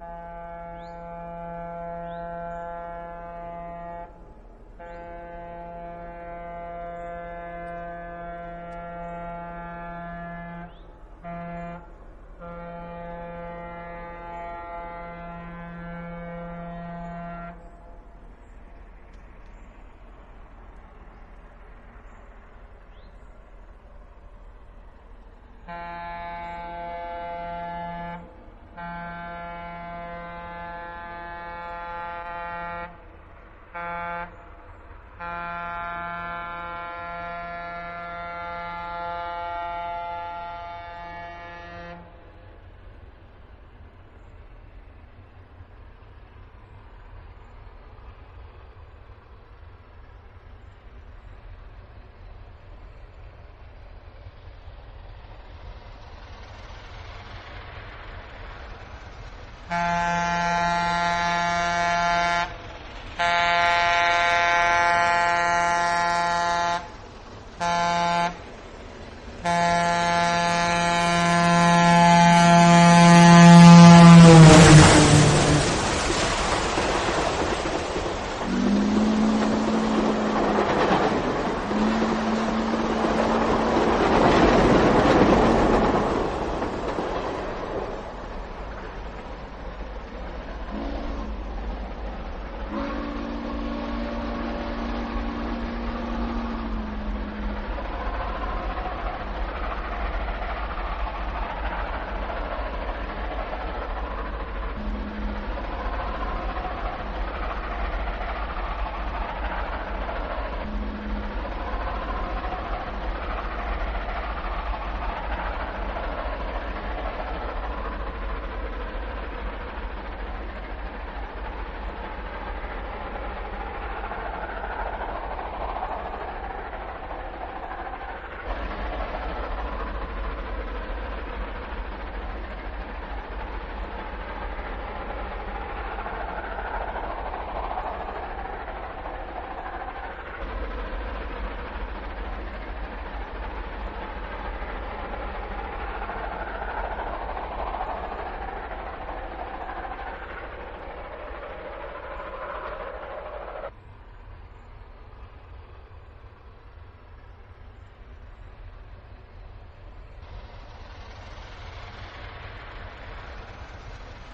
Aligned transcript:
Uh... 0.00 0.39
Uh... 59.70 60.10